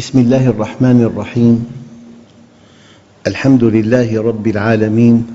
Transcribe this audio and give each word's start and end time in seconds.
بسم 0.00 0.18
الله 0.18 0.48
الرحمن 0.48 1.02
الرحيم. 1.12 1.66
الحمد 3.26 3.64
لله 3.64 4.22
رب 4.22 4.46
العالمين 4.46 5.26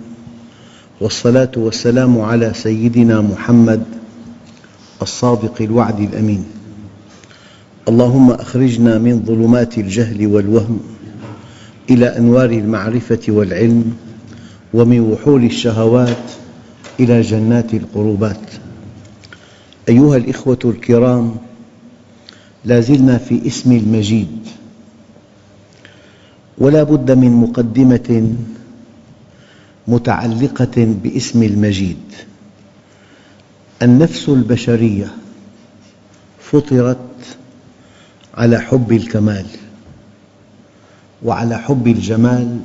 والصلاة 1.02 1.52
والسلام 1.58 2.22
على 2.22 2.54
سيدنا 2.54 3.22
محمد 3.22 3.84
الصادق 5.02 5.62
الوعد 5.62 6.00
الأمين. 6.00 6.44
اللهم 7.90 8.32
أخرجنا 8.32 8.98
من 8.98 9.24
ظلمات 9.26 9.78
الجهل 9.78 10.28
والوهم 10.28 10.80
إلى 11.90 12.18
أنوار 12.18 12.50
المعرفة 12.50 13.22
والعلم 13.27 13.94
ومن 14.74 15.00
وحول 15.00 15.44
الشهوات 15.44 16.26
إلى 17.00 17.22
جنات 17.22 17.74
القربات. 17.74 18.46
أيها 19.90 20.18
الإخوة 20.18 20.60
الكرام 20.66 21.36
لا 22.66 22.80
زلنا 22.80 23.18
في 23.18 23.48
اسم 23.48 23.71
المجيد. 23.71 24.45
ولا 26.58 26.84
بد 26.84 27.12
من 27.12 27.32
مقدمة 27.32 28.36
متعلقة 29.88 30.96
باسم 31.04 31.44
المجيد. 31.44 31.98
النفس 33.82 34.30
البشرية 34.30 35.08
فطرت 36.40 36.98
على 38.34 38.60
حب 38.60 38.92
الكمال 38.92 39.46
وعلى 41.24 41.58
حب 41.58 41.88
الجمال 41.88 42.60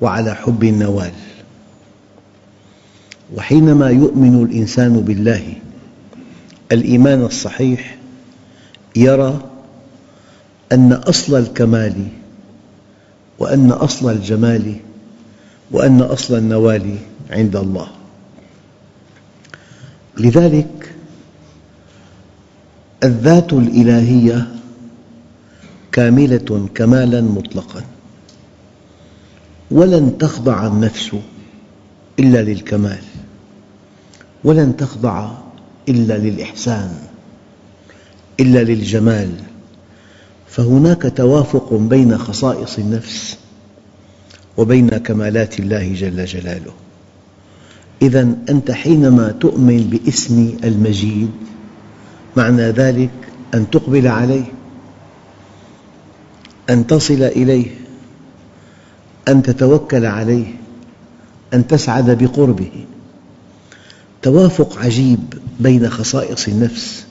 وعلى 0.00 0.34
حب 0.34 0.64
النوال. 0.64 1.12
وحينما 3.34 3.90
يؤمن 3.90 4.42
الإنسان 4.44 5.00
بالله 5.00 5.54
الإيمان 6.72 7.22
الصحيح 7.22 7.98
يرى 8.96 9.40
أن 10.72 10.92
أصل 10.92 11.36
الكمال 11.38 12.08
وأن 13.38 13.70
أصل 13.70 14.10
الجمال 14.12 14.76
وأن 15.70 16.00
أصل 16.00 16.38
النوال 16.38 16.96
عند 17.30 17.56
الله. 17.56 17.88
لذلك 20.18 20.94
الذات 23.04 23.52
الإلهية 23.52 24.48
كاملة 25.92 26.68
كمالا 26.74 27.20
مطلقا 27.20 27.84
ولن 29.70 30.18
تخضع 30.18 30.66
النفس 30.66 31.16
إلا 32.18 32.42
للكمال 32.42 33.02
ولن 34.44 34.76
تخضع 34.76 35.30
إلا 35.88 36.18
للإحسان 36.18 36.98
إلا 38.40 38.58
للجمال. 38.58 39.47
فهناك 40.48 41.12
توافق 41.16 41.74
بين 41.74 42.18
خصائص 42.18 42.78
النفس 42.78 43.38
وبين 44.56 44.88
كمالات 44.88 45.60
الله 45.60 45.94
جل 45.94 46.24
جلاله. 46.24 46.72
إذا 48.02 48.28
أنت 48.48 48.70
حينما 48.70 49.30
تؤمن 49.30 49.82
باسم 49.82 50.56
المجيد 50.64 51.30
معنى 52.36 52.62
ذلك 52.62 53.10
أن 53.54 53.70
تقبل 53.70 54.06
عليه 54.06 54.44
أن 56.70 56.86
تصل 56.86 57.22
إليه 57.22 57.66
أن 59.28 59.42
تتوكل 59.42 60.06
عليه 60.06 60.54
أن 61.54 61.66
تسعد 61.66 62.24
بقربه. 62.24 62.84
توافق 64.22 64.78
عجيب 64.78 65.18
بين 65.60 65.90
خصائص 65.90 66.48
النفس 66.48 67.06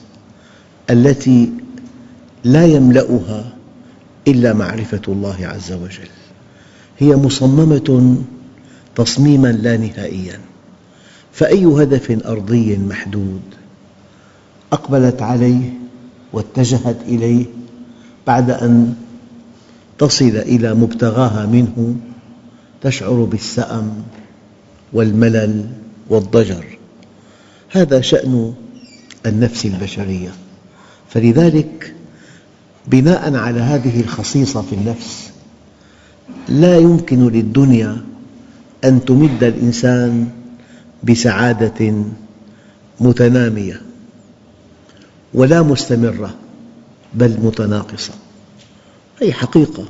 التي 0.90 1.52
لا 2.44 2.66
يملأها 2.66 3.52
إلا 4.28 4.52
معرفة 4.52 5.00
الله 5.08 5.46
عز 5.46 5.72
وجل. 5.72 6.08
هي 6.98 7.16
مصممة 7.16 8.16
تصميما 8.94 9.52
لا 9.52 9.76
نهائيا. 9.76 10.40
فأي 11.32 11.66
هدف 11.66 12.26
أرضي 12.26 12.78
محدود 12.78 13.40
أقبلت 14.72 15.22
عليه 15.22 15.72
واتجهت 16.32 16.96
إليه 17.06 17.46
بعد 18.26 18.50
أن 18.50 18.94
تصل 19.98 20.24
إلى 20.36 20.74
مبتغاها 20.74 21.46
منه 21.46 21.96
تشعر 22.82 23.24
بالسأم 23.24 23.92
والملل 24.92 25.66
والضجر. 26.08 26.78
هذا 27.70 28.00
شأن 28.00 28.54
النفس 29.26 29.66
البشرية. 29.66 30.30
فلذلك 31.08 31.94
بناء 32.90 33.34
على 33.34 33.60
هذه 33.60 34.00
الخصيصة 34.00 34.62
في 34.62 34.74
النفس 34.74 35.30
لا 36.48 36.78
يمكن 36.78 37.28
للدنيا 37.28 37.96
أن 38.84 39.04
تمد 39.04 39.44
الإنسان 39.44 40.28
بسعادة 41.04 41.94
متنامية 43.00 43.82
ولا 45.34 45.62
مستمرة 45.62 46.34
بل 47.14 47.36
متناقصة. 47.42 48.12
هذه 49.22 49.32
حقيقة. 49.32 49.84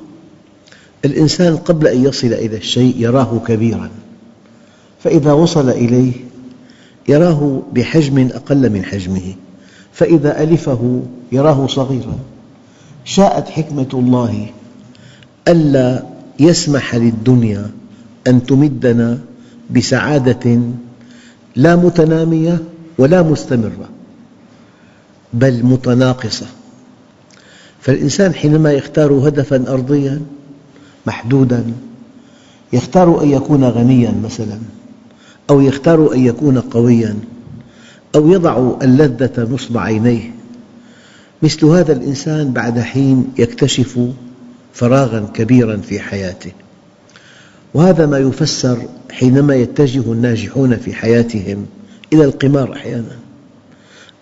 الإنسان 1.05 1.57
قبل 1.57 1.87
أن 1.87 2.05
يصل 2.05 2.27
إلى 2.27 2.57
الشيء 2.57 2.95
يراه 2.99 3.41
كبيراً 3.47 3.91
فإذا 5.05 5.33
وصل 5.33 5.71
إليه 5.71 6.13
يراه 7.09 7.63
بحجم 7.73 8.29
أقل 8.35 8.71
من 8.71 8.85
حجمه 8.85 9.35
فإذا 9.93 10.43
ألفه 10.43 11.03
يراه 11.33 11.67
صغيراً. 11.67 12.19
شاءت 13.05 13.49
حكمة 13.49 13.89
الله. 13.95 14.47
ألا 15.49 16.03
يسمح 16.41 16.95
للدنيا 16.95 17.71
أن 18.27 18.47
تمدنا 18.47 19.19
بسعادة 19.71 20.61
لا 21.57 21.77
متنامية 21.77 22.59
ولا 22.99 23.23
مستمرة 23.23 23.89
بل 25.33 25.63
متناقصة. 25.65 26.47
فالإنسان 27.81 28.35
حينما 28.35 28.73
يختار 28.73 29.13
هدفاً 29.13 29.65
أرضياً 29.69 30.21
محدوداً 31.07 31.65
يختار 32.73 33.23
أن 33.23 33.29
يكون 33.29 33.65
غنياً 33.65 34.15
مثلاً 34.25 34.59
أو 35.51 35.61
يختار 35.61 36.15
أن 36.15 36.27
يكون 36.27 36.59
قوياً 36.59 37.17
أو 38.15 38.29
يضع 38.29 38.73
اللذة 38.83 39.49
نصب 39.51 39.79
عينيه. 39.79 40.38
مثل 41.43 41.66
هذا 41.66 41.93
الإنسان 41.93 42.53
بعد 42.53 42.81
حين 42.81 43.32
يكتشف 43.38 44.00
فراغاً 44.72 45.21
كبيراً 45.34 45.76
في 45.76 46.00
حياته. 46.00 46.53
وهذا 47.75 48.06
ما 48.06 48.19
يفسر 48.19 48.78
حينما 49.10 49.54
يتجه 49.54 50.12
الناجحون 50.12 50.76
في 50.76 50.94
حياتهم 50.94 51.66
إلى 52.12 52.25
القمار 52.25 52.72
أحياناً 52.72 53.16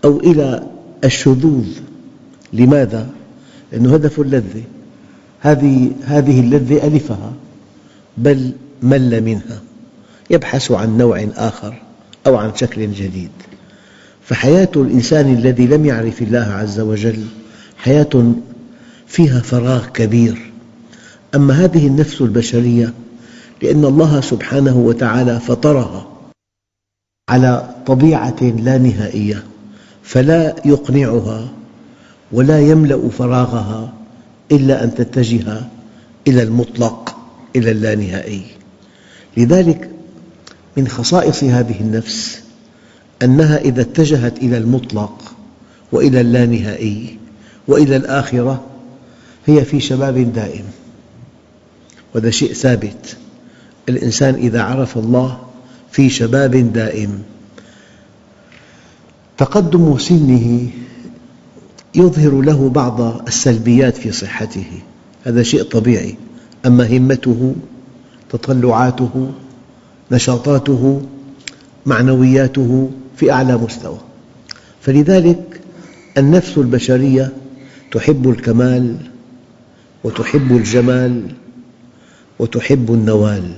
أو 0.04 0.20
إلى 0.20 0.66
الشذوذ. 1.04 1.66
لماذا؟ 2.52 3.06
لأنه 3.72 3.94
هدف 3.94 4.20
اللذة. 4.20 4.62
هذه 5.40 5.92
هذه 6.04 6.40
اللذة 6.40 6.86
ألفها 6.86 7.32
بل 8.18 8.52
مل 8.82 9.20
منها. 9.20 9.60
يبحث 10.30 10.72
عن 10.72 10.96
نوع 10.98 11.28
آخر 11.36 11.82
أو 12.26 12.36
عن 12.36 12.54
شكل 12.54 12.92
جديد. 12.92 13.30
فحياة 14.26 14.70
الإنسان 14.76 15.34
الذي 15.34 15.66
لم 15.66 15.86
يعرف 15.86 16.22
الله 16.22 16.46
عز 16.52 16.80
وجل 16.80 17.24
حياة 17.78 18.32
فيها 19.06 19.40
فراغ 19.40 19.86
كبير. 19.86 20.52
أما 21.34 21.54
هذه 21.64 21.86
النفس 21.86 22.20
البشرية 22.20 22.92
لأن 23.62 23.84
الله 23.84 24.20
سبحانه 24.20 24.76
وتعالى 24.76 25.40
فطرها 25.40 26.06
على 27.28 27.74
طبيعة 27.86 28.42
لا 28.42 28.78
نهائية 28.78 29.44
فلا 30.02 30.54
يقنعها 30.64 31.48
ولا 32.32 32.60
يملأ 32.60 33.08
فراغها 33.08 33.92
إلا 34.52 34.84
أن 34.84 34.94
تتجه 34.94 35.60
إلى 36.28 36.42
المطلق 36.42 37.16
إلى 37.56 37.70
اللانهائي 37.70 38.42
لذلك 39.36 39.90
من 40.76 40.88
خصائص 40.88 41.44
هذه 41.44 41.80
النفس 41.80 42.42
أنها 43.22 43.58
إذا 43.58 43.80
اتجهت 43.80 44.38
إلى 44.38 44.58
المطلق 44.58 45.32
وإلى 45.92 46.20
اللانهائي 46.20 47.18
وإلى 47.68 47.96
الآخرة 47.96 48.64
هي 49.46 49.64
في 49.64 49.80
شباب 49.80 50.32
دائم. 50.32 50.64
وهذا 52.14 52.30
شيء 52.30 52.52
ثابت. 52.52 53.16
الإنسان 53.88 54.34
إذا 54.34 54.62
عرف 54.62 54.98
الله 54.98 55.38
في 55.90 56.10
شباب 56.10 56.72
دائم 56.72 57.22
تقدم 59.38 59.98
سنه 59.98 60.68
يظهر 61.94 62.40
له 62.40 62.68
بعض 62.68 63.00
السلبيات 63.28 63.96
في 63.96 64.12
صحته. 64.12 64.66
هذا 65.24 65.42
شيء 65.42 65.62
طبيعي. 65.62 66.16
أما 66.66 66.96
همته 66.96 67.54
تطلعاته 68.30 69.32
نشاطاته 70.10 71.02
معنوياته 71.86 72.90
في 73.16 73.32
أعلى 73.32 73.56
مستوى. 73.56 73.98
فلذلك 74.80 75.60
النفس 76.18 76.58
البشرية 76.58 77.32
تحب 77.92 78.30
الكمال 78.30 78.96
وتحب 80.04 80.56
الجمال 80.56 81.22
وتحب 82.38 82.94
النوال 82.94 83.50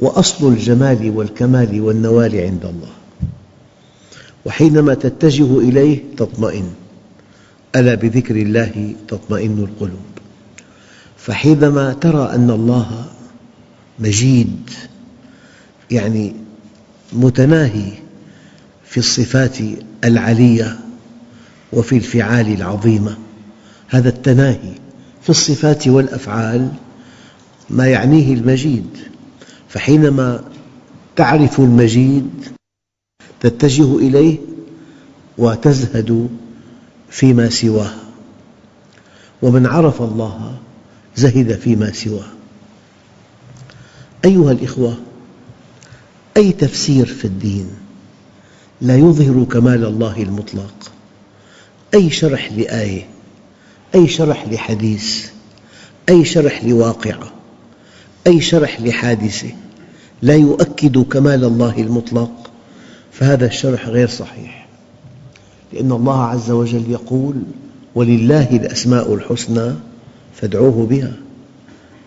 وأصل 0.00 0.52
الجمال 0.52 1.10
والكمال 1.16 1.80
والنوال 1.80 2.40
عند 2.40 2.64
الله. 2.64 2.92
وحينما 4.44 4.94
تتجه 4.94 5.58
إليه 5.58 6.02
تطمئن 6.16 6.70
ألا 7.76 7.94
بذكر 7.94 8.36
الله 8.36 8.94
تطمئن 9.08 9.58
القلوب. 9.58 10.12
فحينما 11.16 11.92
ترى 11.92 12.34
أن 12.34 12.50
الله 12.50 13.04
مجيد 13.98 14.70
يعني 15.90 16.34
متناهي 17.12 18.01
في 18.92 18.98
الصفات 18.98 19.58
العلية 20.04 20.78
وفي 21.72 21.96
الفعال 21.96 22.52
العظيمة. 22.52 23.16
هذا 23.88 24.08
التناهي 24.08 24.72
في 25.22 25.30
الصفات 25.30 25.88
والأفعال 25.88 26.68
ما 27.70 27.86
يعنيه 27.86 28.34
المجيد. 28.34 28.98
فحينما 29.68 30.44
تعرف 31.16 31.60
المجيد 31.60 32.30
تتجه 33.40 33.98
إليه 33.98 34.38
وتزهد 35.38 36.28
فيما 37.10 37.48
سواه. 37.48 37.92
ومن 39.42 39.66
عرف 39.66 40.02
الله 40.02 40.58
زهد 41.16 41.52
فيما 41.52 41.92
سواه. 41.92 42.28
أيها 44.24 44.52
الأخوة 44.52 44.96
أي 46.36 46.52
تفسير 46.52 47.06
في 47.06 47.24
الدين؟ 47.24 47.81
لا 48.82 48.96
يظهر 48.96 49.44
كمال 49.44 49.84
الله 49.84 50.22
المطلق. 50.22 50.92
أي 51.94 52.10
شرح 52.10 52.52
لآية 52.52 53.06
أي 53.94 54.08
شرح 54.08 54.48
لحديث 54.48 55.26
أي 56.08 56.24
شرح 56.24 56.64
لواقعة 56.64 57.32
أي 58.26 58.40
شرح 58.40 58.80
لحادثة 58.80 59.48
لا 60.22 60.34
يؤكد 60.34 60.98
كمال 60.98 61.44
الله 61.44 61.78
المطلق 61.78 62.50
فهذا 63.12 63.46
الشرح 63.46 63.88
غير 63.88 64.08
صحيح. 64.08 64.68
لأن 65.72 65.92
الله 65.92 66.24
عز 66.24 66.50
وجل 66.50 66.90
يقول 66.90 67.34
ولله 67.94 68.50
الأسماء 68.56 69.14
الحسنى 69.14 69.74
فادعوه 70.34 70.86
بها 70.86 71.12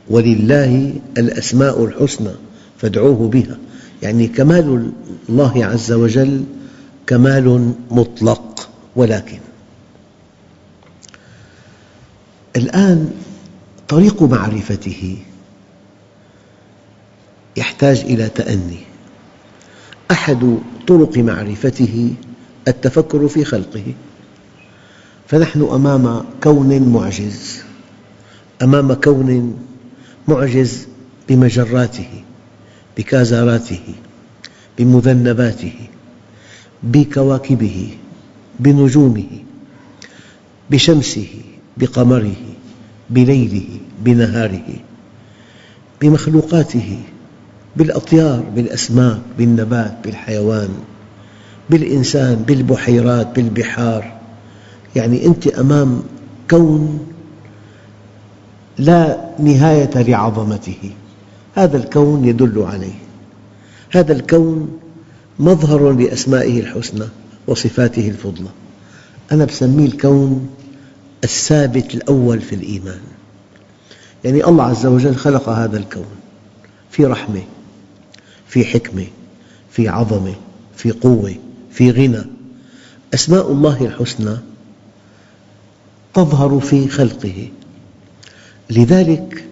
ولله 0.10 0.94
الأسماء 1.18 1.86
الحسنى 1.86 2.32
فادعوه 2.78 3.28
بها. 3.30 3.58
يعني 4.04 4.28
كمال 4.28 4.92
الله 5.30 5.66
عز 5.66 5.92
وجل 5.92 6.44
كمال 7.08 7.74
مطلق 7.92 8.70
ولكن 8.96 9.40
الآن 12.56 13.12
طريق 13.88 14.24
معرفته 14.24 15.18
يحتاج 17.58 18.00
إلى 18.00 18.30
تأني. 18.30 18.80
أحد 20.12 20.58
طرق 20.88 21.18
معرفته 21.18 22.14
التفكر 22.68 23.28
في 23.28 23.46
خلقه. 23.46 23.94
فنحن 25.28 25.62
أمام 25.62 26.26
كون 26.44 26.90
معجز 26.90 27.62
أمام 28.62 28.94
كون 28.94 29.60
معجز 30.28 30.88
بمجراته 31.30 32.24
بكازاراته 32.98 33.96
بمذنباته. 34.78 35.88
بكواكبه 36.86 37.90
بنجومه 38.60 39.30
بشمسه 40.72 41.28
بقمره 41.78 42.36
بليله 43.10 43.68
بنهاره 44.02 44.68
بمخلوقاته 46.02 46.98
بالأطيار 47.76 48.44
بالأسماك 48.56 49.22
بالنبات 49.38 49.98
بالحيوان 50.04 50.70
بالإنسان 51.70 52.36
بالبحيرات 52.48 53.36
بالبحار. 53.36 54.14
يعني 54.96 55.26
أنت 55.26 55.48
أمام 55.48 56.04
كون 56.50 57.08
لا 58.78 59.30
نهاية 59.40 60.02
لعظمته. 60.02 60.92
هذا 61.56 61.78
الكون 61.78 62.26
يدل 62.26 62.64
عليه. 62.64 63.00
هذا 63.92 64.14
الكون 64.14 64.80
مظهر 65.40 65.92
لأسمائه 65.92 66.60
الحسنى 66.60 67.06
وصفاته 67.48 68.10
الفضلى. 68.10 68.50
أنا 69.32 69.46
أسميه 69.46 69.86
الكون 69.86 70.50
الثابت 71.24 71.96
الأول 71.96 72.42
في 72.42 72.56
الإيمان. 72.56 73.00
يعني 74.24 74.46
الله 74.46 74.64
عز 74.64 74.86
وجل 74.86 75.16
خلق 75.16 75.50
هذا 75.50 75.78
الكون 75.78 76.06
في 76.92 77.06
رحمة 77.06 77.44
في 78.48 78.66
حكمة 78.66 79.06
في 79.72 79.88
عظمة 79.88 80.36
في 80.76 80.92
قوة 80.92 81.36
في 81.72 81.92
غنى. 81.92 82.24
أسماء 83.14 83.52
الله 83.52 83.86
الحسنى 83.86 84.38
تظهر 86.14 86.60
في 86.60 86.88
خلقه. 86.88 87.50
لذلك 88.70 89.46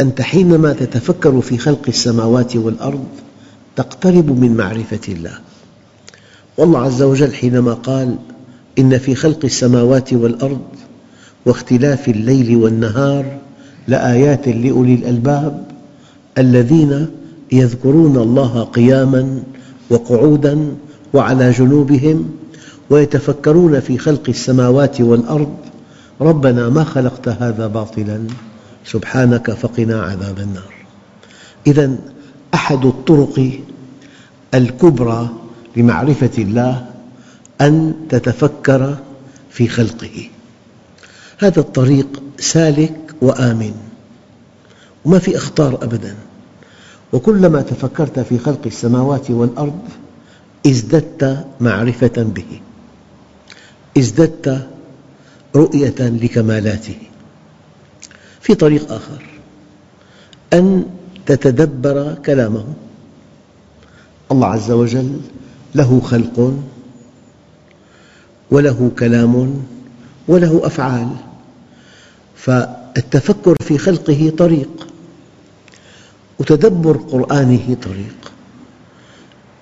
أنت 0.00 0.22
حينما 0.22 0.72
تتفكر 0.72 1.40
في 1.40 1.58
خلق 1.58 1.82
السماوات 1.88 2.56
والأرض 2.56 3.08
تقترب 3.76 4.40
من 4.40 4.56
معرفة 4.56 5.00
الله. 5.08 5.38
والله 6.58 6.80
عز 6.80 7.02
وجل 7.02 7.34
حينما 7.34 7.72
قال 7.74 8.16
إن 8.78 8.98
في 8.98 9.14
خلق 9.14 9.44
السماوات 9.44 10.12
والأرض 10.12 10.60
واختلاف 11.46 12.08
الليل 12.08 12.56
والنهار 12.56 13.38
لآيات 13.88 14.48
لأولي 14.48 14.94
الألباب 14.94 15.64
الذين 16.38 17.06
يذكرون 17.52 18.16
الله 18.16 18.62
قياماً 18.64 19.42
وقعوداً 19.90 20.74
وعلى 21.14 21.50
جنوبهم 21.50 22.30
ويتفكرون 22.90 23.80
في 23.80 23.98
خلق 23.98 24.22
السماوات 24.28 25.00
والأرض 25.00 25.56
ربنا 26.20 26.68
ما 26.68 26.84
خلقت 26.84 27.28
هذا 27.28 27.66
باطلاً 27.66 28.26
سبحانك 28.86 29.50
فقنا 29.50 30.02
عذاب 30.02 30.38
النار. 30.38 30.74
إذا 31.66 31.96
أحد 32.56 32.84
الطرق 32.86 33.50
الكبرى 34.54 35.28
لمعرفة 35.76 36.30
الله 36.38 36.86
أن 37.60 37.94
تتفكر 38.08 38.96
في 39.50 39.68
خلقه. 39.68 40.28
هذا 41.38 41.60
الطريق 41.60 42.22
سالك 42.38 43.14
وآمن 43.22 43.74
وما 45.04 45.18
في 45.18 45.36
أخطار 45.36 45.74
أبداً. 45.74 46.14
وكلما 47.12 47.60
تفكرت 47.62 48.20
في 48.20 48.38
خلق 48.38 48.60
السماوات 48.66 49.30
والأرض 49.30 49.78
ازددت 50.66 51.46
معرفة 51.60 52.22
به 52.22 52.60
ازددت 53.98 54.68
رؤية 55.56 55.94
لكمالاته. 55.98 56.98
في 58.40 58.54
طريق 58.54 58.92
آخر 58.92 59.22
أن 60.52 60.84
تتدبر 61.26 62.14
كلامه 62.26 62.64
الله 64.32 64.46
عز 64.46 64.70
وجل 64.70 65.20
له 65.74 66.00
خلق 66.00 66.54
وله 68.50 68.90
كلام 68.98 69.62
وله 70.28 70.66
أفعال 70.66 71.08
فالتفكر 72.36 73.54
في 73.60 73.78
خلقه 73.78 74.32
طريق 74.38 74.86
وتدبر 76.38 76.96
قرآنه 76.96 77.76
طريق. 77.82 78.32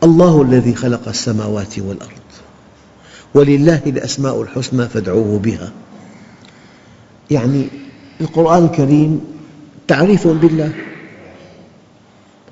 الله 0.03 0.43
الذي 0.43 0.75
خلق 0.75 1.09
السماوات 1.09 1.79
والأرض 1.79 2.29
ولله 3.35 3.83
الأسماء 3.87 4.43
الحسنى 4.43 4.89
فادعوه 4.89 5.39
بها. 5.39 5.73
يعني 7.31 7.69
القرآن 8.21 8.65
الكريم 8.65 9.21
تعريف 9.89 10.29
بالله. 10.29 10.73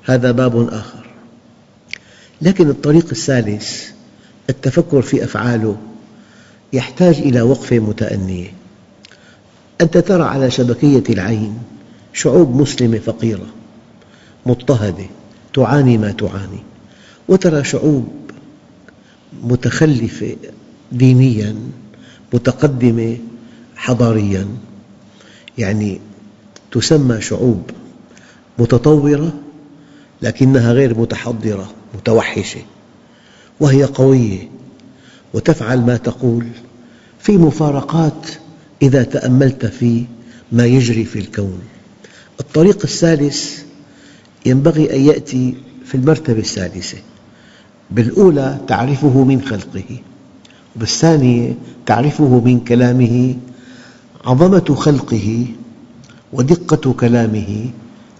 هذا 0.05 0.31
باب 0.31 0.69
آخر. 0.69 1.05
لكن 2.41 2.69
الطريق 2.69 3.05
الثالث 3.11 3.89
التفكر 4.49 5.01
في 5.01 5.23
أفعاله 5.23 5.77
يحتاج 6.73 7.17
إلى 7.17 7.41
وقفة 7.41 7.79
متأنية 7.79 8.53
أنت 9.81 9.97
ترى 9.97 10.23
على 10.23 10.51
شبكية 10.51 11.03
العين 11.09 11.57
شعوب 12.13 12.61
مسلمة 12.61 12.99
فقيرة 12.99 13.45
مضطهدة 14.45 15.05
تعاني 15.53 15.97
ما 15.97 16.11
تعاني 16.11 16.63
وترى 17.27 17.63
شعوب 17.63 18.07
متخلفة 19.43 20.35
دينياً 20.91 21.55
متقدمة 22.33 23.17
حضارياً. 23.75 24.47
يعني 25.57 26.01
تسمى 26.71 27.21
شعوب 27.21 27.69
متطورة 28.59 29.33
لكنها 30.23 30.71
غير 30.71 30.99
متحضرة 30.99 31.71
متوحشة 31.95 32.61
وهي 33.59 33.83
قوية 33.83 34.49
وتفعل 35.33 35.81
ما 35.81 35.97
تقول 35.97 36.47
في 37.19 37.37
مفارقات 37.37 38.27
إذا 38.81 39.03
تأملت 39.03 39.65
في 39.65 40.05
ما 40.51 40.65
يجري 40.65 41.05
في 41.05 41.19
الكون. 41.19 41.59
الطريق 42.39 42.79
الثالث 42.83 43.63
ينبغي 44.45 44.95
أن 44.95 45.01
يأتي 45.01 45.55
في 45.85 45.95
المرتبة 45.95 46.39
الثالثة 46.39 46.97
بالأولى 47.91 48.57
تعرفه 48.67 49.23
من 49.23 49.41
خلقه 49.41 49.99
وبالثانية 50.75 51.53
تعرفه 51.85 52.41
من 52.45 52.59
كلامه 52.59 53.35
عظمة 54.25 54.75
خلقه 54.75 55.45
ودقة 56.33 56.93
كلامه 56.93 57.69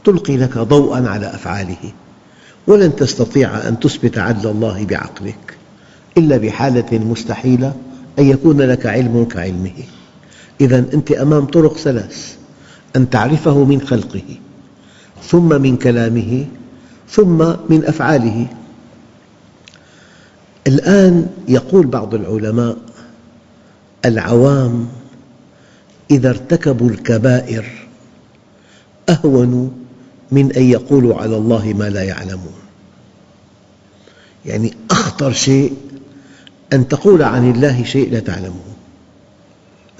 تلقي 0.03 0.37
لك 0.37 0.57
ضوءا 0.57 1.09
على 1.09 1.25
أفعاله 1.25 1.91
ولن 2.67 2.95
تستطيع 2.95 3.67
أن 3.67 3.79
تثبت 3.79 4.17
عدل 4.17 4.49
الله 4.49 4.85
بعقلك 4.85 5.57
إلا 6.17 6.37
بحالة 6.37 6.99
مستحيلة 6.99 7.73
أن 8.19 8.23
يكون 8.29 8.61
لك 8.61 8.85
علم 8.85 9.25
كعلمه. 9.25 9.83
إذا 10.61 10.77
أنت 10.77 11.11
أمام 11.11 11.45
طرق 11.45 11.77
ثلاث 11.77 12.35
أن 12.95 13.09
تعرفه 13.09 13.63
من 13.63 13.81
خلقه 13.81 14.37
ثم 15.23 15.61
من 15.61 15.77
كلامه 15.77 16.45
ثم 17.09 17.37
من 17.69 17.85
أفعاله. 17.85 18.47
الآن 20.67 21.27
يقول 21.47 21.87
بعض 21.87 22.13
العلماء 22.13 22.77
العوام 24.05 24.87
إذا 26.11 26.29
ارتكبوا 26.29 26.89
الكبائر 26.89 27.65
أهون 29.09 29.82
من 30.33 30.51
أن 30.51 30.63
يقولوا 30.63 31.15
على 31.15 31.37
الله 31.37 31.73
ما 31.73 31.89
لا 31.89 32.03
يعلمون. 32.03 32.53
يعني 34.45 34.73
أخطر 34.91 35.31
شيء 35.31 35.73
أن 36.73 36.87
تقول 36.87 37.23
عن 37.23 37.51
الله 37.51 37.83
شيء 37.83 38.11
لا 38.11 38.19
تعلمه. 38.19 38.73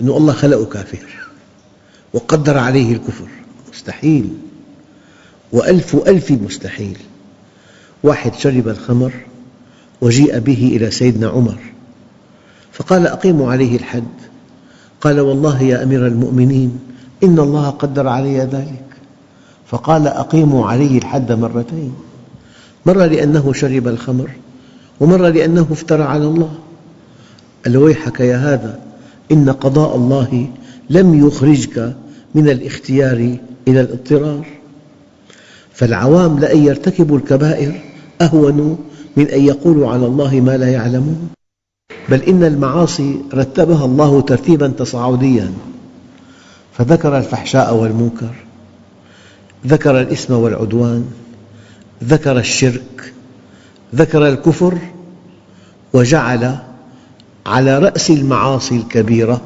أن 0.02 0.10
الله 0.10 0.34
خلقه 0.34 0.66
كافر 0.66 1.06
وقدر 2.14 2.58
عليه 2.58 2.94
الكفر 2.94 3.28
مستحيل. 3.74 4.30
وألف 5.52 5.96
ألف 5.96 6.32
مستحيل. 6.32 6.98
واحد 8.04 8.34
شرب 8.34 8.68
الخمر 8.68 9.14
وجيء 10.02 10.40
به 10.40 10.72
إلى 10.76 10.92
سيدنا 10.92 11.28
عمر 11.28 11.58
فقال 12.72 13.08
أقيموا 13.08 13.52
عليه 13.52 13.78
الحد. 13.78 14.14
قال 15.02 15.20
والله 15.20 15.62
يا 15.62 15.84
أمير 15.84 16.08
المؤمنين 16.08 16.80
إن 17.24 17.40
الله 17.40 17.70
قدر 17.70 18.08
علي 18.08 18.40
ذلك. 18.40 18.84
فقال 19.66 20.08
أقيموا 20.08 20.68
عليه 20.68 20.98
الحد 20.98 21.32
مرتين. 21.32 21.94
مرة 22.86 23.06
لأنه 23.06 23.54
شرب 23.54 23.88
الخمر 23.88 24.30
ومرة 25.00 25.30
لأنه 25.30 25.68
افترى 25.72 26.04
على 26.04 26.26
الله. 26.26 26.54
قال 27.66 27.78
ويحك 27.78 28.20
يا 28.20 28.38
هذا؟ 28.38 28.80
إن 29.32 29.50
قضاء 29.50 29.96
الله 29.96 30.48
لم 30.90 31.28
يخرجك 31.28 31.96
من 32.36 32.50
الاختيار 32.50 33.38
إلى 33.68 33.82
الاضطرار. 33.82 34.48
فالعوام 35.74 36.40
لأن 36.40 36.64
يرتكبوا 36.64 37.18
الكبائر 37.18 37.82
أهون 38.22 38.78
من 39.18 39.28
أن 39.28 39.42
يقولوا 39.46 39.90
على 39.92 40.06
الله 40.06 40.42
ما 40.42 40.58
لا 40.58 40.70
يعلمون. 40.72 41.30
بل 42.10 42.22
إن 42.22 42.44
المعاصي 42.44 43.22
رتبها 43.34 43.86
الله 43.86 44.22
ترتيبا 44.22 44.68
تصاعديا. 44.68 45.52
فذكر 46.74 47.18
الفحشاء 47.18 47.76
والمنكر. 47.76 48.36
ذكر 49.68 50.02
الإثم 50.02 50.34
والعدوان 50.34 51.06
ذكر 52.04 52.38
الشرك 52.38 53.14
ذكر 53.96 54.28
الكفر 54.28 54.78
وجعل 55.94 56.58
على 57.46 57.80
رأس 57.80 58.10
المعاصي 58.10 58.76
الكبيرة 58.76 59.42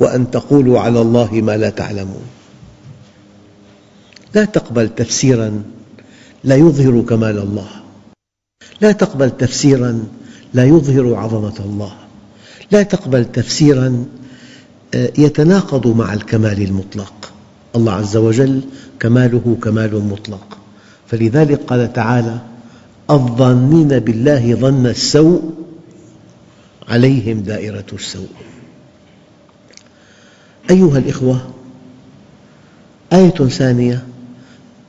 وأن 0.00 0.30
تقولوا 0.30 0.80
على 0.80 1.00
الله 1.00 1.32
ما 1.32 1.56
لا 1.56 1.70
تعلمون. 1.70 2.24
لا 4.34 4.44
تقبل 4.44 4.88
تفسيراً 4.88 5.62
لا 6.44 6.56
يظهر 6.56 7.00
كمال 7.00 7.38
الله. 7.38 7.68
لا 8.80 8.92
تقبل 8.92 9.30
تفسيراً 9.30 10.04
لا 10.54 10.64
يظهر 10.64 11.14
عظمة 11.14 11.54
الله. 11.60 11.92
لا 12.70 12.82
تقبل 12.82 13.24
تفسيراً 13.24 14.04
آه، 14.94 15.12
يتناقض 15.18 15.86
مع 15.86 16.14
الكمال 16.14 16.62
المطلق. 16.62 17.33
الله 17.76 17.92
عز 17.92 18.16
وجل 18.16 18.60
كماله 19.00 19.56
كمال 19.62 20.04
مطلق. 20.04 20.58
فلذلك 21.06 21.60
قال 21.60 21.92
تعالى 21.92 22.38
الظانين 23.10 23.88
بالله 23.88 24.54
ظن 24.54 24.86
السوء 24.86 25.42
عليهم 26.88 27.40
دائرة 27.40 27.86
السوء. 27.92 28.28
أيها 30.70 30.98
الأخوة 30.98 31.50
آية 33.12 33.30
ثانية 33.30 34.04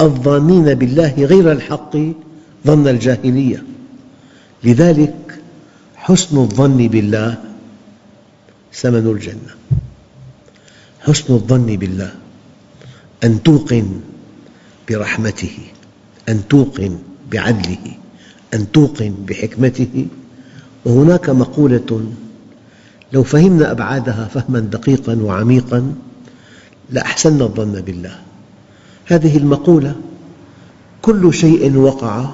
الظانين 0.02 0.74
بالله 0.74 1.14
غير 1.18 1.52
الحق 1.52 1.98
ظن 2.68 2.88
الجاهلية. 2.88 3.64
لذلك 4.64 5.16
حسن 5.96 6.38
الظن 6.38 6.88
بالله 6.88 7.38
ثمن 8.74 9.08
الجنة. 9.08 9.56
حسن 11.00 11.34
الظن 11.34 11.66
بالله. 11.66 12.12
أن 13.26 13.44
توقن 13.44 14.02
برحمته 14.90 15.58
أن 16.30 16.48
توقن 16.50 16.98
بعدله 17.32 17.92
أن 18.54 18.72
توقن 18.72 19.14
بحكمته. 19.28 20.08
وهناك 20.86 21.30
مقولة 21.30 22.12
لو 23.14 23.24
فهمنا 23.24 23.72
أبعادها 23.72 24.28
فهما 24.34 24.60
دقيقا 24.60 25.16
وعميقا 25.22 25.94
لأحسننا 26.90 27.44
الظن 27.44 27.82
بالله. 27.82 28.20
هذه 29.06 29.38
المقولة 29.38 29.96
كل 31.02 31.34
شيء 31.34 31.78
وقع 31.78 32.30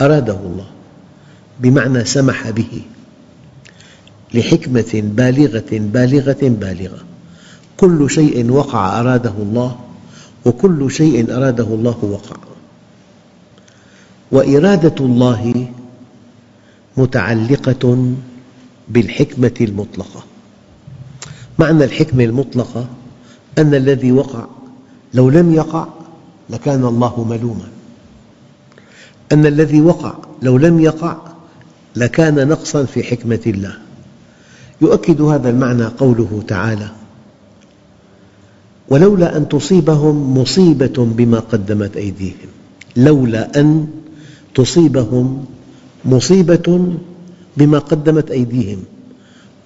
أراده 0.00 0.38
الله 0.46 0.66
بمعنى 1.60 2.04
سمح 2.04 2.50
به 2.50 2.82
لحكمة 4.34 4.90
بالغة 4.94 5.68
بالغة 5.72 6.38
بالغة. 6.42 6.98
كل 7.76 8.10
شيء 8.10 8.50
وقع 8.50 9.00
أراده 9.00 9.34
الله 9.38 9.76
وكل 10.48 10.90
شيء 10.90 11.36
أراده 11.36 11.64
الله 11.64 11.96
وقع. 12.02 12.36
وإرادة 14.32 15.04
الله 15.04 15.68
متعلقة 16.96 18.14
بالحكمة 18.88 19.54
المطلقة. 19.60 20.22
معنى 21.58 21.84
الحكمة 21.84 22.24
المطلقة 22.24 22.86
أن 23.58 23.74
الذي 23.74 24.12
وقع 24.12 24.46
لو 25.14 25.30
لم 25.30 25.54
يقع 25.54 25.86
لكان 26.50 26.84
الله 26.84 27.24
ملوما. 27.24 27.68
أن 29.32 29.46
الذي 29.46 29.80
وقع 29.80 30.14
لو 30.42 30.56
لم 30.58 30.80
يقع 30.80 31.16
لكان 31.96 32.48
نقصا 32.48 32.84
في 32.84 33.02
حكمة 33.02 33.40
الله. 33.46 33.78
يؤكد 34.80 35.20
هذا 35.20 35.50
المعنى 35.50 35.84
قوله 35.84 36.42
تعالى 36.48 36.97
ولولا 38.90 39.36
أن 39.36 39.48
تصيبهم 39.48 40.38
مصيبة 40.38 41.06
بما 41.16 41.38
قدمت 41.38 41.96
أيديهم. 41.96 42.48
لولا 42.96 43.60
أن 43.60 43.86
تصيبهم 44.54 45.44
مصيبة 46.04 46.96
بما 47.56 47.78
قدمت 47.78 48.30
أيديهم. 48.30 48.78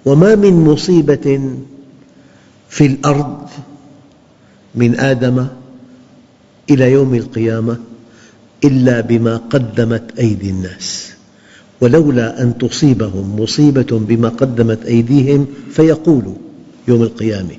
وما 0.05 0.35
من 0.35 0.63
مصيبة 0.63 1.55
في 2.69 2.85
الأرض 2.85 3.47
من 4.75 4.99
آدم 4.99 5.47
إلى 6.69 6.91
يوم 6.91 7.15
القيامة 7.15 7.77
إلا 8.63 9.01
بما 9.01 9.37
قدمت 9.37 10.19
أيدي 10.19 10.49
الناس. 10.49 11.13
ولولا 11.81 12.41
أن 12.41 12.57
تصيبهم 12.57 13.39
مصيبة 13.39 13.91
بما 13.91 14.29
قدمت 14.29 14.85
أيديهم 14.85 15.45
فيقولوا 15.71 16.35
يوم 16.87 17.03
القيامة 17.03 17.55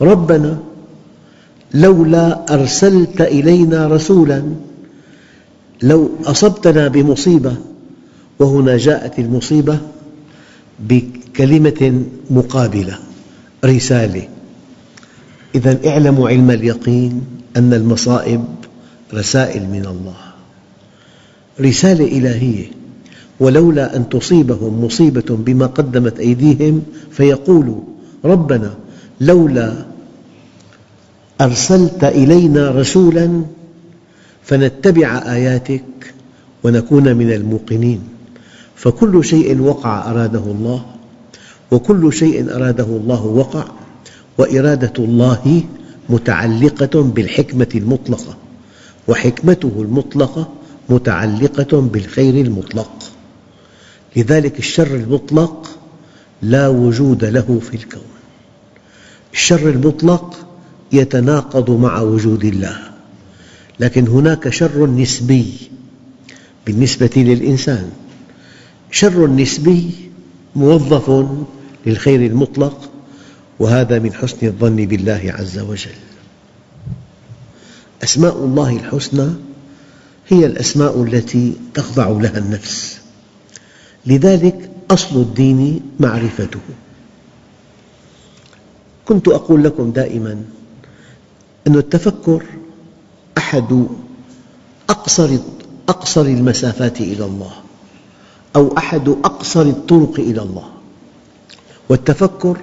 ربنا 0.00 0.58
لولا 1.74 2.54
أرسلت 2.54 3.20
إلينا 3.20 3.86
رسولاً 3.86 4.42
لو 5.82 6.10
أصبتنا 6.24 6.88
بمصيبة 6.88 7.56
وهنا 8.38 8.76
جاءت 8.76 9.18
المصيبة 9.18 9.78
بكلمة 10.80 12.02
مقابلة 12.30 12.98
رسالة. 13.64 14.28
إذا 15.54 15.78
اعلموا 15.88 16.28
علم 16.28 16.50
اليقين 16.50 17.22
أن 17.56 17.74
المصائب 17.74 18.44
رسائل 19.14 19.62
من 19.62 19.86
الله. 19.86 20.16
رسالة 21.60 22.18
إلهية. 22.18 22.66
ولولا 23.40 23.96
أن 23.96 24.08
تصيبهم 24.08 24.84
مصيبة 24.84 25.36
بما 25.36 25.66
قدمت 25.66 26.18
أيديهم 26.18 26.82
فيقولوا 27.10 27.80
ربنا 28.24 28.74
لولا 29.20 29.72
أرسلت 31.40 32.04
إلينا 32.04 32.70
رسولا 32.70 33.44
فنتبع 34.42 35.18
آياتك 35.18 36.14
ونكون 36.64 37.16
من 37.16 37.32
الموقنين. 37.32 38.00
فكل 38.76 39.24
شيء 39.24 39.60
وقع 39.60 40.10
أراده 40.10 40.44
الله 40.44 40.84
وكل 41.70 42.12
شيء 42.12 42.56
أراده 42.56 42.84
الله 42.84 43.26
وقع 43.26 43.64
وإرادة 44.38 44.92
الله 44.98 45.62
متعلقة 46.08 47.02
بالحكمة 47.02 47.68
المطلقة 47.74 48.36
وحكمته 49.08 49.72
المطلقة 49.78 50.48
متعلقة 50.88 51.80
بالخير 51.80 52.46
المطلق. 52.46 52.90
لذلك 54.16 54.58
الشر 54.58 54.94
المطلق 54.94 55.70
لا 56.42 56.68
وجود 56.68 57.24
له 57.24 57.60
في 57.70 57.74
الكون. 57.74 58.02
الشر 59.32 59.68
المطلق 59.68 60.46
يتناقض 60.92 61.70
مع 61.70 62.00
وجود 62.00 62.44
الله. 62.44 62.78
لكن 63.80 64.08
هناك 64.08 64.48
شر 64.48 64.86
نسبي 64.86 65.54
بالنسبة 66.66 67.10
للإنسان. 67.16 67.90
شر 68.90 69.26
نسبي 69.26 69.90
موظف 70.56 71.26
للخير 71.86 72.26
المطلق 72.26 72.90
وهذا 73.58 73.98
من 73.98 74.12
حسن 74.12 74.46
الظن 74.46 74.76
بالله 74.76 75.34
عز 75.38 75.58
وجل. 75.58 76.00
أسماء 78.04 78.44
الله 78.44 78.76
الحسنى 78.76 79.28
هي 80.28 80.46
الأسماء 80.46 81.02
التي 81.02 81.52
تخضع 81.74 82.08
لها 82.08 82.38
النفس. 82.38 83.00
لذلك 84.06 84.70
أصل 84.90 85.16
الدين 85.16 85.80
معرفته. 86.00 86.60
كنت 89.04 89.28
أقول 89.28 89.64
لكم 89.64 89.90
دائماً 89.90 90.44
أن 91.66 91.76
التفكر 91.76 92.44
أحد 93.38 93.86
أقصر 94.90 95.38
أقصر 95.88 96.20
المسافات 96.22 97.00
إلى 97.00 97.24
الله 97.24 97.52
أو 98.56 98.78
أحد 98.78 99.08
أقصر 99.08 99.62
الطرق 99.62 100.14
إلى 100.20 100.42
الله. 100.42 100.70
والتفكر 101.88 102.56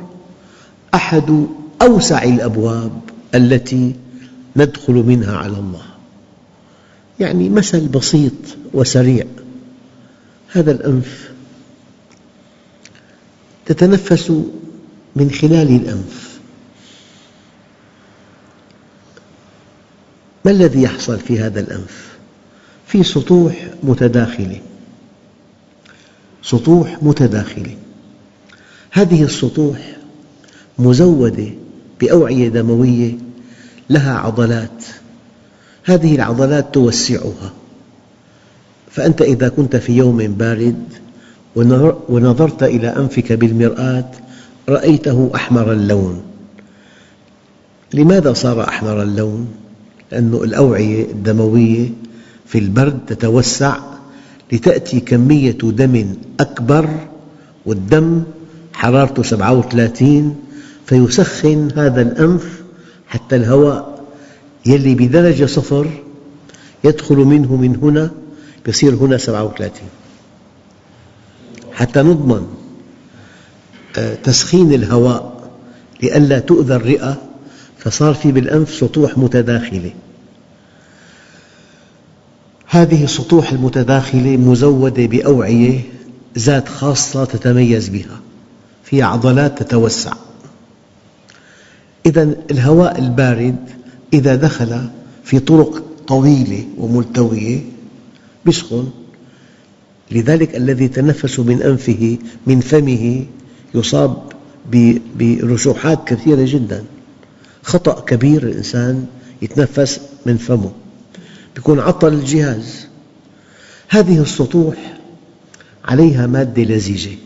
أحد 0.94 1.48
أوسع 1.82 2.24
الأبواب 2.24 3.02
التي 3.36 3.96
ندخل 4.56 4.94
منها 4.94 5.38
على 5.38 5.58
الله. 5.58 5.86
يعني 7.20 7.50
مثل 7.50 7.88
بسيط 7.88 8.34
وسريع. 8.74 9.26
هذا 10.52 10.72
الأنف 10.72 11.32
تتنفس 13.66 14.32
من 15.16 15.32
خلال 15.32 15.76
الأنف. 15.76 16.37
ما 20.48 20.54
الذي 20.54 20.82
يحصل 20.82 21.20
في 21.20 21.40
هذا 21.40 21.60
الأنف؟ 21.60 22.18
في 22.86 23.04
سطوح 23.04 23.70
متداخلة. 23.84 24.62
سطوح 26.44 26.98
متداخلة. 27.02 27.76
هذه 28.92 29.24
السطوح 29.24 29.98
مزودة 30.80 31.48
بأوعية 32.00 32.48
دموية 32.50 33.18
لها 33.90 34.18
عضلات. 34.18 34.84
هذه 35.84 36.16
العضلات 36.16 36.74
توسعها. 36.74 37.54
فأنت 38.92 39.22
إذا 39.22 39.50
كنت 39.50 39.76
في 39.76 39.98
يوم 39.98 40.18
بارد 40.18 40.84
ونظرت 42.10 42.64
إلى 42.64 42.88
أنفك 42.88 43.34
بالمرآة 43.34 44.12
رأيته 44.70 45.32
أحمر 45.36 45.72
اللون. 45.72 46.22
لماذا 47.94 48.34
صار 48.34 48.68
أحمر 48.68 49.02
اللون؟ 49.02 49.67
لأن 50.12 50.34
الأوعية 50.34 51.04
الدموية 51.12 51.90
في 52.46 52.58
البرد 52.60 53.00
تتوسع 53.08 53.78
لتأتي 54.52 55.00
كمية 55.00 55.52
دم 55.52 56.16
أكبر 56.40 56.90
والدم 57.66 58.24
حرارته 58.74 59.24
37 59.24 60.36
فيسخن 60.86 61.70
هذا 61.76 62.02
الأنف 62.02 62.62
حتى 63.08 63.36
الهواء 63.36 64.06
يلي 64.66 64.96
بدرجة 64.96 65.46
صفر 65.46 65.88
يدخل 66.84 67.16
منه 67.16 67.56
من 67.56 67.76
هنا 67.76 68.12
يصير 68.68 68.96
هنا 68.96 69.18
37 69.18 69.72
حتى 71.74 72.02
نضمن 72.02 72.48
آه، 73.98 74.16
تسخين 74.16 74.74
الهواء 74.74 75.50
لئلا 76.04 76.40
تؤذى 76.40 76.76
الرئة 76.76 77.27
فصار 77.88 78.14
في 78.14 78.32
بالأنف 78.32 78.74
سطوح 78.74 79.18
متداخلة. 79.18 79.92
هذه 82.66 83.04
السطوح 83.04 83.52
المتداخلة 83.52 84.38
مزودة 84.38 85.06
بأوعية 85.06 85.80
ذات 86.38 86.70
خاصة 86.70 87.26
تتميز 87.26 87.90
بها 87.90 88.20
فيها 88.84 89.06
عضلات 89.06 89.64
تتوسع. 89.64 90.14
إذا 92.06 92.36
الهواء 92.52 93.00
البارد 93.00 93.56
إذا 94.14 94.36
دخل 94.36 94.90
في 95.24 95.40
طرق 95.40 95.84
طويلة 96.08 96.66
وملتوية 96.78 97.60
يسخن 98.46 98.90
لذلك 100.12 100.56
الذي 100.56 100.86
يتنفس 100.86 101.40
من 101.40 101.62
أنفه 101.62 102.18
من 102.48 102.60
فمه 102.60 103.26
يصاب 103.76 104.18
برشوحات 105.20 106.08
كثيرة 106.08 106.46
جدا. 106.46 106.84
خطأ 107.68 108.00
كبير 108.00 108.44
الإنسان 108.44 109.06
يتنفس 109.42 110.00
من 110.26 110.38
فمه. 110.38 110.72
يكون 111.58 111.80
عطل 111.80 112.14
الجهاز. 112.14 112.88
هذه 113.90 114.22
السطوح 114.22 114.98
عليها 115.86 116.28
مادة 116.28 116.64
لزجة 116.64 117.18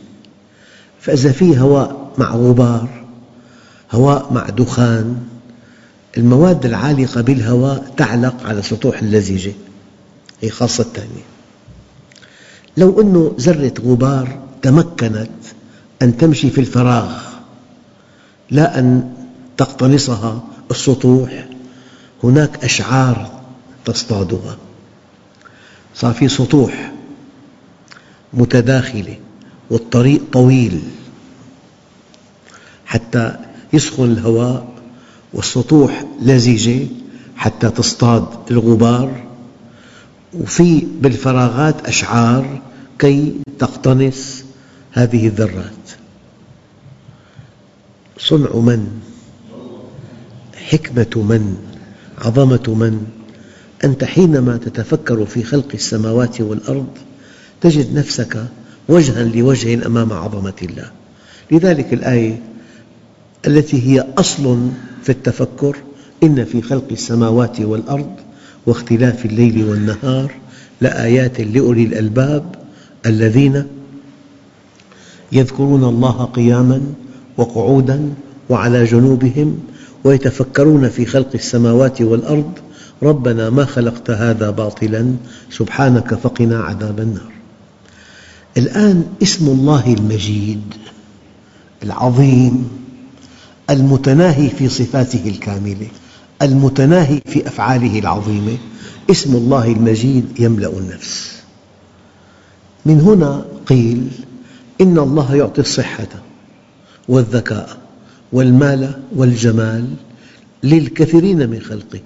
فإذا 1.00 1.32
في 1.32 1.60
هواء 1.60 2.12
مع 2.18 2.36
غبار 2.36 3.06
هواء 3.92 4.34
مع 4.34 4.50
دخان 4.50 5.18
المواد 6.18 6.66
العالقة 6.66 7.22
بالهواء 7.22 7.94
تعلق 7.98 8.44
على 8.46 8.60
السطوح 8.60 9.02
اللزجة 9.02 9.52
هي 10.42 10.50
خاصة 10.50 10.84
ثانية 10.84 11.26
لو 12.78 13.02
أن 13.02 13.32
ذرة 13.40 13.74
غبار 13.82 14.40
تمكنت 14.62 15.30
أن 16.02 16.18
تمشي 16.18 16.50
في 16.50 16.62
الفراغ 16.62 17.12
لا 18.52 18.80
أن 18.80 19.14
تقتنصها 19.58 20.44
السطوح. 20.72 21.46
هناك 22.24 22.64
أشعار 22.64 23.42
تصطادها. 23.86 24.58
صار 25.96 26.14
في 26.14 26.28
سطوح 26.28 26.92
متداخلة 28.34 29.18
والطريق 29.70 30.22
طويل 30.34 30.82
حتى 32.86 33.36
يسخن 33.74 34.04
الهواء 34.04 34.68
والسطوح 35.34 36.06
لزجة 36.22 36.88
حتى 37.36 37.70
تصطاد 37.70 38.52
الغبار. 38.52 39.24
وفي 40.34 40.88
بالفراغات 41.02 41.88
أشعار 41.88 42.62
كي 43.00 43.36
تقتنص 43.60 44.44
هذه 44.92 45.28
الذرات. 45.28 45.92
صنع 48.18 48.56
من؟ 48.56 49.11
حكمة 50.70 51.24
من؟ 51.24 51.56
عظمة 52.18 52.64
من؟ 52.68 53.06
أنت 53.84 54.04
حينما 54.04 54.58
تتفكر 54.58 55.26
في 55.26 55.44
خلق 55.44 55.68
السماوات 55.74 56.42
والأرض 56.42 56.88
تجد 57.62 57.94
نفسك 57.94 58.46
وجها 58.90 59.24
لوجه 59.24 59.86
أمام 59.86 60.14
عظمة 60.14 60.54
الله 60.62 60.92
لذلك 61.52 61.94
الآية 61.94 62.42
التي 63.48 63.88
هي 63.88 64.08
أصل 64.18 64.70
في 65.04 65.10
التفكر 65.10 65.78
إن 66.24 66.46
في 66.46 66.62
خلق 66.62 66.88
السماوات 66.92 67.62
والأرض 67.62 68.16
واختلاف 68.66 69.26
الليل 69.26 69.64
والنهار 69.64 70.32
لآيات 70.82 71.42
لأولي 71.42 71.84
الألباب 71.84 72.56
الذين 73.06 73.64
يذكرون 75.32 75.84
الله 75.84 76.24
قياماً 76.26 76.82
وقعوداً 77.38 78.14
وعلى 78.50 78.84
جنوبهم 78.84 79.60
ويتفكرون 80.04 80.90
في 80.90 81.06
خلق 81.06 81.30
السماوات 81.34 82.02
والأرض 82.02 82.52
ربنا 83.04 83.50
ما 83.50 83.66
خلقت 83.66 84.10
هذا 84.10 84.50
باطلا 84.50 85.16
سبحانك 85.50 86.14
فقنا 86.14 86.60
عذاب 86.60 87.00
النار. 87.00 87.32
الآن 88.58 89.06
اسم 89.24 89.48
الله 89.48 89.94
المجيد 89.94 90.74
العظيم 91.84 92.70
المتناهي 93.70 94.50
في 94.50 94.70
صفاته 94.70 95.28
الكاملة 95.28 95.88
المتناهي 96.42 97.22
في 97.26 97.48
أفعاله 97.48 98.00
العظيمة 98.00 98.58
اسم 99.12 99.36
الله 99.36 99.72
المجيد 99.72 100.26
يملأ 100.40 100.70
النفس. 100.70 101.32
من 102.86 103.02
هنا 103.02 103.46
قيل 103.66 104.08
إن 104.82 104.98
الله 104.98 105.36
يعطي 105.36 105.62
الصحة 105.62 106.08
والذكاء. 107.10 107.81
والمال 108.32 109.02
والجمال 109.16 109.88
للكثيرين 110.64 111.50
من 111.50 111.60
خلقه 111.60 112.02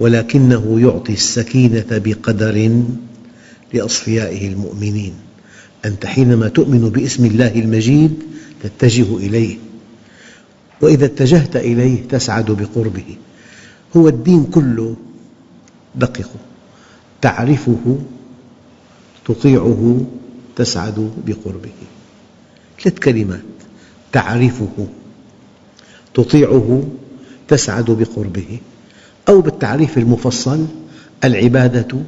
ولكنه 0.00 0.80
يعطي 0.80 1.12
السكينة 1.12 1.86
بقدر 1.90 2.82
لأصفيائه 3.74 4.48
المؤمنين. 4.48 5.14
أنت 5.84 6.06
حينما 6.06 6.48
تؤمن 6.48 6.88
باسم 6.88 7.24
الله 7.24 7.54
المجيد 7.54 8.22
تتجه 8.62 9.16
إليه 9.16 9.56
وإذا 10.80 11.04
اتجهت 11.04 11.56
إليه 11.56 12.08
تسعد 12.08 12.50
بقربه. 12.50 13.16
هو 13.96 14.08
الدين 14.08 14.44
كله 14.44 14.96
دقق 15.94 16.30
تعرفه 17.22 17.98
تطيعه 19.26 20.06
تسعد 20.56 21.10
بقربه. 21.26 21.70
ثلاث 22.80 22.98
كلمات 22.98 23.42
تعرفه. 24.12 24.88
تطيعه 26.16 26.82
تسعد 27.48 27.84
بقربه. 27.84 28.58
أو 29.28 29.40
بالتعريف 29.40 29.98
المفصل 29.98 30.66
العبادة 31.24 31.98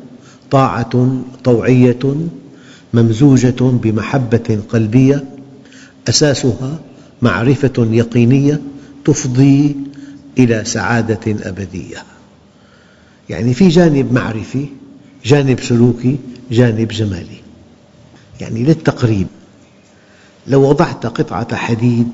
طاعة 0.51 1.23
طوعية 1.45 2.17
ممزوجة 2.95 3.57
بمحبة 3.61 4.61
قلبية 4.69 5.25
أساسها 6.09 6.79
معرفة 7.23 7.89
يقينية 7.91 8.61
تفضي 9.05 9.77
إلى 10.39 10.65
سعادة 10.65 11.49
أبدية. 11.49 12.03
يعني 13.29 13.55
في 13.55 13.69
جانب 13.69 14.13
معرفي 14.13 14.67
جانب 15.25 15.61
سلوكي 15.61 16.17
جانب 16.51 16.89
جمالي. 16.89 17.41
يعني 18.41 18.65
للتقريب 18.65 19.27
لو 20.47 20.69
وضعت 20.69 21.07
قطعة 21.07 21.57
حديد 21.57 22.09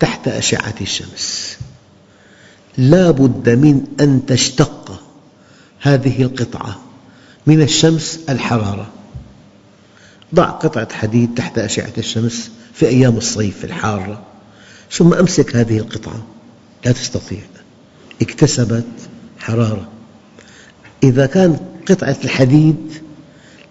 تحت 0.00 0.28
أشعة 0.28 0.74
الشمس. 0.80 1.58
لا 2.78 3.10
بد 3.10 3.48
من 3.48 3.86
أن 4.00 4.26
تشتق 4.26 5.02
هذه 5.80 6.22
القطعة 6.22 6.80
من 7.46 7.62
الشمس 7.62 8.20
الحرارة. 8.28 8.88
ضع 10.34 10.44
قطعة 10.44 10.92
حديد 10.92 11.34
تحت 11.34 11.58
أشعة 11.58 11.92
الشمس 11.98 12.50
في 12.74 12.88
أيام 12.88 13.16
الصيف 13.16 13.64
الحارة 13.64 14.22
ثم 14.90 15.14
أمسك 15.14 15.56
هذه 15.56 15.78
القطعة. 15.78 16.26
لا 16.84 16.92
تستطيع. 16.92 17.40
اكتسبت 18.22 18.86
حرارة. 19.38 19.88
إذا 21.02 21.26
كان 21.26 21.60
قطعة 21.88 22.16
الحديد 22.24 22.92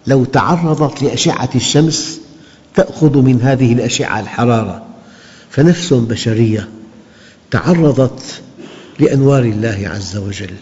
لو 0.07 0.25
تعرضت 0.25 1.03
لأشعة 1.03 1.49
الشمس 1.55 2.19
تأخذ 2.75 3.17
من 3.17 3.41
هذه 3.41 3.73
الأشعة 3.73 4.19
الحرارة. 4.19 4.86
فنفس 5.57 5.93
بشرية 5.93 6.69
تعرضت 7.51 8.41
لأنوار 8.99 9.43
الله 9.43 9.91
عز 9.95 10.17
وجل. 10.17 10.53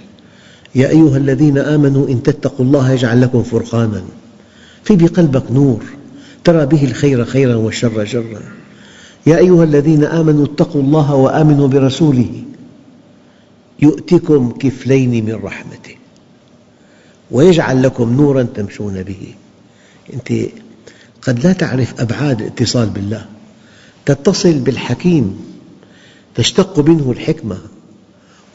يا 0.76 0.90
أيها 0.90 1.18
الذين 1.18 1.58
آمنوا 1.58 2.08
إن 2.10 2.24
تتقوا 2.24 2.66
الله 2.66 2.92
يجعل 2.92 3.22
لكم 3.22 3.44
فرقانا. 3.44 4.04
في 4.84 4.96
بقلبك 4.96 5.52
نور 5.52 5.84
ترى 6.44 6.66
به 6.66 6.84
الخير 6.86 7.26
خيرا 7.26 7.56
والشر 7.56 8.06
شرا. 8.06 8.42
يا 9.28 9.38
أيها 9.38 9.64
الذين 9.64 10.04
آمنوا 10.04 10.46
اتقوا 10.46 10.82
الله 10.82 11.16
وآمنوا 11.16 11.68
برسوله. 11.68 12.44
يؤتكم 13.82 14.52
كفلين 14.52 15.26
من 15.26 15.40
رحمته. 15.44 15.96
ويجعل 17.32 17.84
لكم 17.84 18.14
نورا 18.14 18.44
تمشون 18.44 19.04
به. 19.04 19.34
أنت 20.14 20.34
قد 21.22 21.44
لا 21.44 21.54
تعرف 21.54 22.02
أبعاد 22.02 22.42
الاتصال 22.42 22.90
بالله. 22.90 23.35
تتصل 24.06 24.54
بالحكيم 24.54 25.40
تشتق 26.36 26.80
منه 26.80 27.12
الحكمة. 27.12 27.58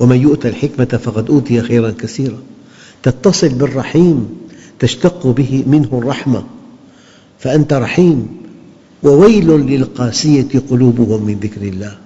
ومن 0.01 0.17
يؤت 0.17 0.47
الحكمة 0.47 0.85
فقد 0.85 1.31
أوتي 1.31 1.61
خيرا 1.63 1.91
كثيرا. 1.91 2.39
تتصل 3.03 3.49
بالرحيم 3.49 4.29
تشتق 4.79 5.27
به 5.27 5.65
منه 5.67 5.89
الرحمة. 5.93 6.45
فأنت 7.39 7.73
رحيم 7.73 8.29
وويل 9.03 9.51
للقاسية 9.51 10.49
قلوبهم 10.71 11.27
من 11.27 11.39
ذكر 11.43 11.63
الله. 11.63 11.99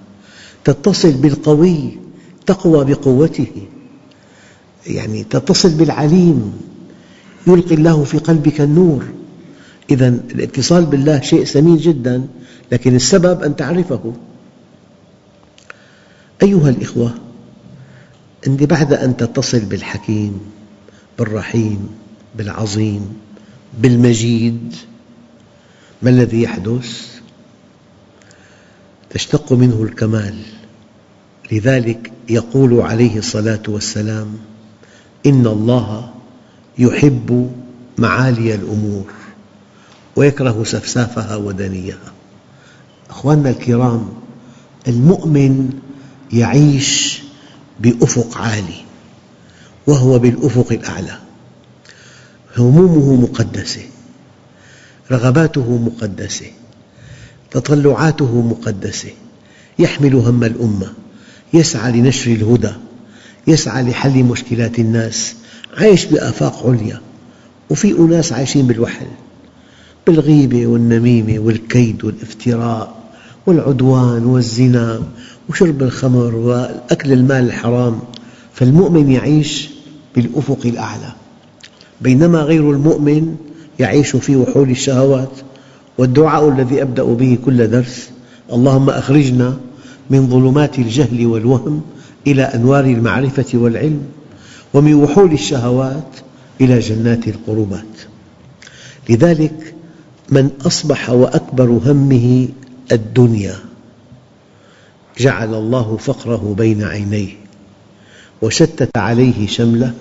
تتصل 0.63 1.11
بالقوي 1.11 1.97
تقوى 2.45 2.85
بقوته. 2.85 3.51
يعني 4.87 5.23
تتصل 5.23 5.69
بالعليم 5.69 6.53
يلقي 7.47 7.75
الله 7.75 8.03
في 8.03 8.17
قلبك 8.17 8.61
النور. 8.61 9.03
إذا 9.91 10.07
الاتصال 10.07 10.85
بالله 10.85 11.21
شيء 11.21 11.43
ثمين 11.43 11.77
جدا. 11.77 12.27
لكن 12.71 12.95
السبب 12.95 13.43
أن 13.43 13.55
تعرفه. 13.55 14.13
أيها 16.43 16.69
الإخوة 16.69 17.13
أنت 18.47 18.63
بعد 18.63 18.93
أن 18.93 19.17
تتصل 19.17 19.59
بالحكيم 19.59 20.39
بالرحيم 21.19 21.89
بالعظيم 22.35 23.13
بالمجيد 23.79 24.75
ما 26.01 26.09
الذي 26.09 26.41
يحدث؟ 26.41 27.19
تشتق 29.09 29.53
منه 29.53 29.83
الكمال. 29.83 30.35
لذلك 31.51 32.11
يقول 32.29 32.81
عليه 32.81 33.17
الصلاة 33.17 33.63
والسلام 33.67 34.37
إن 35.25 35.47
الله 35.47 36.13
يحب 36.77 37.51
معالي 37.97 38.55
الأمور 38.55 39.13
ويكره 40.15 40.63
سفسافها 40.63 41.35
ودنيها 41.35 42.14
أخواننا 43.15 43.49
الكرام 43.49 44.09
المؤمن 44.87 45.69
يعيش 46.33 47.21
بأفق 47.79 48.37
عالي 48.37 48.83
وهو 49.87 50.19
بالأفق 50.19 50.71
الأعلى. 50.71 51.17
همومه 52.57 53.21
مقدسة 53.21 53.81
رغباته 55.11 55.77
مقدسة 55.77 56.45
تطلعاته 57.51 58.41
مقدسة. 58.41 59.09
يحمل 59.79 60.15
هم 60.15 60.43
الأمة 60.43 60.93
يسعى 61.53 61.91
لنشر 61.91 62.31
الهدى 62.31 62.71
يسعى 63.47 63.83
لحل 63.83 64.23
مشكلات 64.23 64.79
الناس. 64.79 65.35
عايش 65.77 66.05
بآفاق 66.05 66.67
عليا 66.67 67.01
وفي 67.69 67.91
أناس 67.91 68.33
عايشين 68.33 68.67
بالوحل 68.67 69.07
بالغيبة 70.07 70.67
والنميمة 70.67 71.39
والكيد 71.39 72.03
والافتراء. 72.03 73.04
والعدوان 73.45 74.25
والزنا 74.25 75.01
وشرب 75.49 75.83
الخمر 75.83 76.35
وأكل 76.35 77.11
المال 77.11 77.45
الحرام 77.45 77.99
فالمؤمن 78.53 79.11
يعيش 79.11 79.69
بالأفق 80.15 80.59
الأعلى. 80.65 81.13
بينما 82.01 82.39
غير 82.39 82.71
المؤمن 82.71 83.35
يعيش 83.79 84.15
في 84.15 84.35
وحول 84.35 84.69
الشهوات 84.69 85.31
والدعاء 85.97 86.49
الذي 86.49 86.81
أبدأ 86.81 87.03
به 87.03 87.37
كل 87.45 87.67
درس. 87.67 88.09
اللهم 88.53 88.89
أخرجنا 88.89 89.57
من 90.09 90.29
ظلمات 90.29 90.79
الجهل 90.79 91.25
والوهم 91.25 91.81
إلى 92.27 92.43
أنوار 92.43 92.85
المعرفة 92.85 93.45
والعلم 93.53 94.01
ومن 94.73 94.93
وحول 94.93 95.33
الشهوات 95.33 96.07
إلى 96.61 96.79
جنات 96.79 97.27
القربات. 97.27 97.95
لذلك 99.09 99.73
من 100.29 100.49
أصبح 100.65 101.09
وأكبر 101.09 101.79
همه 101.85 102.47
الدنيا. 102.91 103.55
جعل 105.17 105.53
الله 105.53 105.97
فقره 105.97 106.55
بين 106.57 106.83
عينيه 106.83 107.29
وشتت 108.41 108.97
عليه 108.97 109.47
شمله 109.47 109.93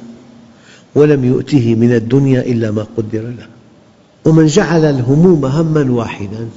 ولم 0.94 1.24
يؤته 1.24 1.74
من 1.74 1.94
الدنيا 1.94 2.40
إلا 2.40 2.70
ما 2.70 2.86
قدر 2.96 3.22
له. 3.22 3.46
ومن 4.24 4.46
جعل 4.46 4.84
الهموم 4.84 5.44
هما 5.44 5.90
واحدا 5.90 6.48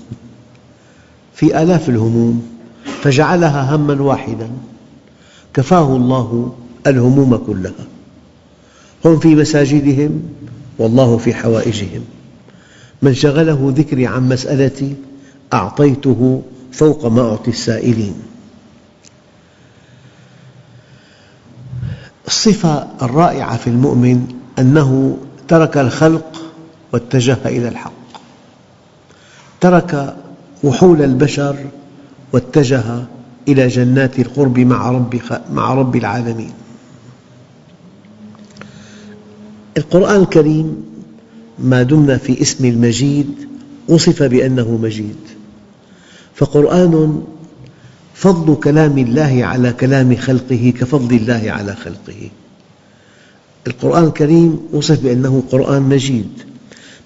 في 1.33 1.63
آلاف 1.63 1.89
الهموم 1.89 2.47
فجعلها 3.01 3.75
هما 3.75 4.01
واحدا 4.01 4.49
كفاه 5.53 5.95
الله 5.95 6.55
الهموم 6.87 7.35
كلها. 7.35 7.87
هم 9.05 9.19
في 9.19 9.35
مساجدهم 9.35 10.21
والله 10.79 11.17
في 11.17 11.33
حوائجهم. 11.33 12.01
من 13.01 13.13
شغله 13.13 13.73
ذكري 13.77 14.07
عن 14.07 14.29
مسألتي 14.29 14.95
أعطيته 15.53 16.41
فوق 16.71 17.05
ما 17.05 17.29
أعطي 17.29 17.51
السائلين. 17.51 18.15
الصفة 22.27 22.87
الرائعة 23.01 23.57
في 23.57 23.67
المؤمن 23.67 24.27
أنه 24.59 25.17
ترك 25.47 25.77
الخلق 25.77 26.41
واتجه 26.93 27.37
إلى 27.45 27.67
الحق. 27.67 27.93
ترك 29.61 30.15
وحول 30.63 31.01
البشر 31.01 31.57
واتجه 32.33 32.83
إلى 33.47 33.67
جنات 33.67 34.19
القرب 34.19 34.59
مع 34.59 34.91
رب, 34.91 35.21
مع 35.51 35.73
رب 35.73 35.95
العالمين. 35.95 36.53
القرآن 39.77 40.21
الكريم 40.21 40.85
ما 41.59 41.83
دمنا 41.83 42.17
في 42.17 42.41
اسم 42.41 42.65
المجيد 42.65 43.47
وصف 43.87 44.23
بأنه 44.23 44.79
مجيد. 44.81 45.36
فقرآن 46.37 47.23
فضل 48.13 48.55
كلام 48.55 48.97
الله 48.97 49.45
على 49.45 49.73
كلام 49.73 50.15
خلقه 50.15 50.73
كفضل 50.79 51.15
الله 51.15 51.51
على 51.51 51.75
خلقه. 51.75 52.29
القرآن 53.67 54.03
الكريم 54.03 54.59
وصف 54.73 54.99
بأنه 55.03 55.43
قرآن 55.51 55.81
مجيد 55.81 56.29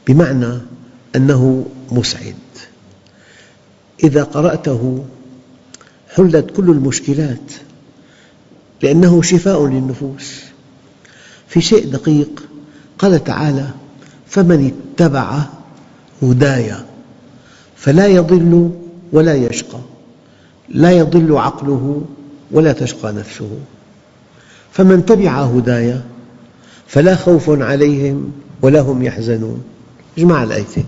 بمعنى 0.07 0.59
أنه 1.15 1.65
مسعد. 1.91 2.35
إذا 4.03 4.23
قرأته 4.23 5.03
حلت 6.15 6.51
كل 6.55 6.69
المشكلات 6.69 7.51
لأنه 8.81 9.21
شفاء 9.21 9.67
للنفوس. 9.67 10.41
في 11.47 11.61
شيء 11.61 11.87
دقيق 11.87 12.43
قال 12.99 13.23
تعالى 13.23 13.69
فمن 14.27 14.73
اتبع 14.73 15.39
هداي 16.21 16.75
فلا 17.75 18.07
يضل 18.07 18.80
ولا 19.11 19.35
يشقى. 19.35 19.79
لا 20.69 20.91
يضل 20.91 21.37
عقله 21.37 22.01
ولا 22.51 22.71
تشقى 22.71 23.13
نفسه. 23.13 23.49
فمن 24.71 25.05
تبع 25.05 25.41
هداي 25.41 26.01
فلا 26.87 27.15
خوف 27.15 27.49
عليهم 27.49 28.31
ولا 28.61 28.81
هم 28.81 29.03
يحزنون. 29.03 29.63
اجمع 30.17 30.43
الآيتين. 30.43 30.85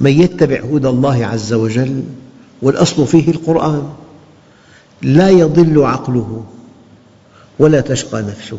من 0.00 0.10
يتبع 0.10 0.60
هدى 0.60 0.88
الله 0.88 1.26
عز 1.26 1.52
وجل 1.52 2.02
والأصل 2.62 3.06
فيه 3.06 3.30
القرآن 3.30 3.88
لا 5.02 5.30
يضل 5.30 5.84
عقله 5.84 6.44
ولا 7.58 7.80
تشقى 7.80 8.22
نفسه. 8.22 8.58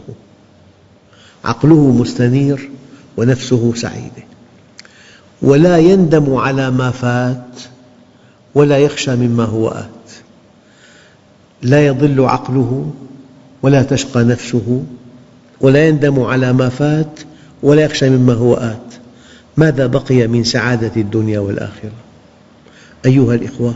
عقله 1.46 1.92
مستنير 1.92 2.70
ونفسه 3.18 3.74
سعيدة. 3.76 4.24
ولا 5.42 5.78
يندم 5.78 6.36
على 6.36 6.72
ما 6.72 6.92
فات 6.92 7.75
ولا 8.56 8.78
يخشى 8.78 9.16
مما 9.16 9.44
هو 9.44 9.68
آت. 9.68 10.12
لا 11.62 11.88
يضل 11.88 12.26
عقله 12.26 12.92
ولا 13.62 13.84
تشقى 13.84 14.24
نفسه 14.24 14.84
ولا 15.62 15.88
يندم 15.88 16.22
على 16.22 16.54
ما 16.54 16.70
فات 16.70 17.20
ولا 17.64 17.82
يخشى 17.82 18.10
مما 18.10 18.34
هو 18.34 18.54
آت. 18.54 18.94
ماذا 19.58 19.88
بقي 19.88 20.28
من 20.28 20.44
سعادة 20.44 21.02
الدنيا 21.02 21.40
والآخرة؟ 21.40 21.92
أيها 23.06 23.36
الإخوة 23.36 23.76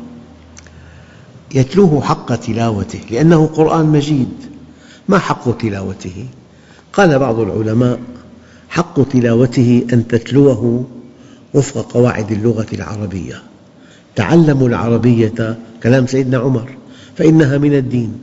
يتلوه 1.55 2.01
حق 2.01 2.35
تلاوته 2.35 2.99
لأنه 3.11 3.47
قرآن 3.47 3.85
مجيد. 3.85 4.33
ما 5.09 5.19
حق 5.19 5.57
تلاوته؟ 5.57 6.25
قال 6.93 7.19
بعض 7.19 7.39
العلماء 7.39 7.99
حق 8.69 9.09
تلاوته 9.09 9.85
أن 9.93 10.07
تتلوه 10.07 10.85
وفق 11.53 11.91
قواعد 11.91 12.31
اللغة 12.31 12.67
العربية. 12.73 13.48
تعلموا 14.19 14.67
العربية 14.67 15.57
كلام 15.83 16.07
سيدنا 16.07 16.37
عمر 16.37 16.75
فإنها 17.17 17.57
من 17.57 17.73
الدين 17.73 18.13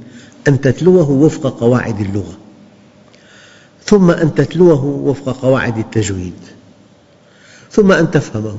أن 0.48 0.60
تتلوه 0.60 1.10
وفق 1.10 1.60
قواعد 1.60 2.00
اللغة 2.00 2.36
ثم 3.84 4.10
أن 4.10 4.34
تتلوه 4.34 4.84
وفق 4.84 5.40
قواعد 5.42 5.78
التجويد 5.78 6.34
ثم 7.70 7.92
أن 7.92 8.10
تفهمه 8.10 8.56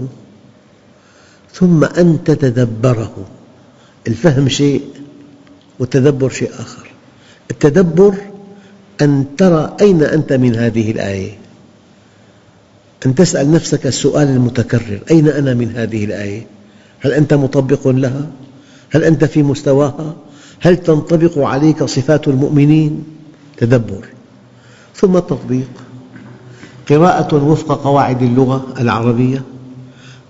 ثم 1.53 1.83
أن 1.83 2.23
تتدبره. 2.25 3.27
الفهم 4.07 4.49
شيء 4.49 4.81
والتدبر 5.79 6.29
شيء 6.29 6.51
آخر. 6.59 6.91
التدبر 7.51 8.15
أن 9.01 9.25
ترى 9.37 9.77
أين 9.81 10.03
أنت 10.03 10.33
من 10.33 10.55
هذه 10.55 10.91
الآية 10.91 11.37
أن 13.05 13.15
تسأل 13.15 13.51
نفسك 13.51 13.87
السؤال 13.87 14.27
المتكرر 14.27 14.99
أين 15.11 15.27
أنا 15.27 15.53
من 15.53 15.71
هذه 15.75 16.05
الآية؟ 16.05 16.56
هل 17.07 17.13
أنت 17.13 17.33
مطبق 17.33 17.87
لها؟ 17.87 18.27
هل 18.89 19.03
أنت 19.03 19.25
في 19.25 19.43
مستواها؟ 19.43 20.15
هل 20.59 20.77
تنطبق 20.77 21.39
عليك 21.39 21.83
صفات 21.83 22.27
المؤمنين؟ 22.27 23.03
تدبر. 23.57 24.05
ثم 24.95 25.17
التطبيق. 25.17 25.69
قراءة 26.89 27.43
وفق 27.43 27.83
قواعد 27.83 28.21
اللغة 28.21 28.67
العربية. 28.79 29.41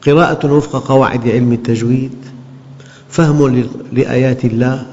قراءة 0.01 0.53
وفق 0.53 0.87
قواعد 0.87 1.27
علم 1.27 1.53
التجويد. 1.53 2.15
فهم 3.09 3.69
لآيات 3.91 4.45
الله. 4.45 4.85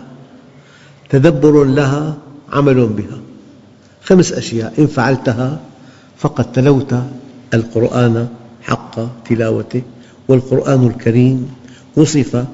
تدبر 1.10 1.64
لها 1.64 2.16
عمل 2.52 2.86
بها. 2.86 3.18
خمس 4.04 4.32
أشياء. 4.32 4.74
إن 4.78 4.86
فعلتها 4.86 5.60
فقد 6.18 6.52
تلوت 6.52 6.94
القرآن 7.54 8.28
حق 8.62 9.24
تلاوته 9.28 9.82
والقرآن 10.28 10.86
الكريم. 10.86 11.63
وصف 11.96 12.46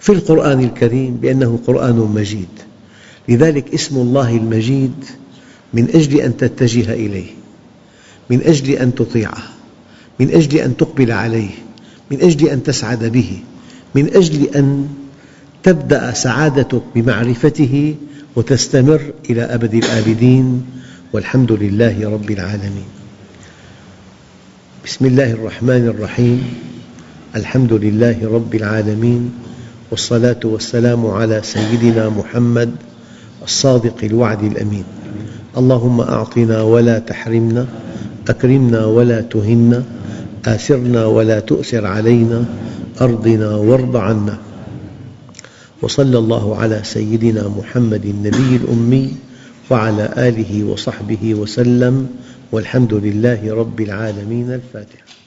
في 0.00 0.12
القرآن 0.12 0.60
الكريم 0.64 1.14
بأنه 1.14 1.58
قرآن 1.66 1.96
مجيد. 1.96 2.48
لذلك 3.28 3.74
اسم 3.74 3.96
الله 3.96 4.36
المجيد 4.36 5.04
من 5.74 5.88
أجل 5.94 6.20
أن 6.20 6.36
تتجه 6.36 6.92
إليه 6.92 7.30
من 8.30 8.40
أجل 8.42 8.70
أن 8.70 8.94
تطيعه 8.94 9.42
من 10.20 10.30
أجل 10.30 10.58
أن 10.58 10.76
تقبل 10.76 11.12
عليه 11.12 11.50
من 12.10 12.22
أجل 12.22 12.48
أن 12.48 12.62
تسعد 12.62 13.04
به 13.04 13.38
من 13.94 14.14
أجل 14.14 14.48
أن 14.56 14.88
تبدأ 15.62 16.12
سعادتك 16.12 16.82
بمعرفته 16.94 17.94
وتستمر 18.36 19.00
إلى 19.30 19.42
أبد 19.42 19.74
الآبدين. 19.74 20.66
والحمد 21.12 21.52
لله 21.52 22.10
رب 22.10 22.30
العالمين. 22.30 22.90
بسم 24.86 25.06
الله 25.06 25.30
الرحمن 25.30 25.86
الرحيم. 25.86 26.54
الحمد 27.36 27.72
لله 27.72 28.26
رب 28.26 28.54
العالمين 28.54 29.30
والصلاة 29.90 30.40
والسلام 30.44 31.06
على 31.06 31.40
سيدنا 31.42 32.08
محمد 32.08 32.70
الصادق 33.42 33.94
الوعد 34.02 34.42
الأمين. 34.42 34.84
اللهم 35.56 36.00
أعطنا 36.00 36.62
ولا 36.62 36.98
تحرمنا 36.98 37.66
أكرمنا 38.28 38.84
ولا 38.86 39.20
تهنا 39.20 39.82
آثرنا 40.46 41.06
ولا 41.06 41.40
تؤثر 41.40 41.86
علينا 41.86 42.44
أرضنا 43.00 43.56
وارض 43.56 43.96
عنا. 43.96 44.38
وصلى 45.82 46.18
الله 46.18 46.56
على 46.56 46.80
سيدنا 46.82 47.48
محمد 47.48 48.04
النبي 48.06 48.56
الأمي 48.56 49.14
وعلى 49.70 50.04
آله 50.18 50.64
وصحبه 50.64 51.34
وسلم 51.34 52.06
والحمد 52.52 52.94
لله 52.94 53.54
رب 53.54 53.80
العالمين 53.80 54.52
الفاتحة 54.52 55.19